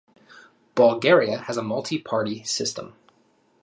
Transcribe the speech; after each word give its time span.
Bulgaria 0.73 1.37
has 1.41 1.57
a 1.57 1.61
multi-party 1.61 2.43
system. 2.43 2.95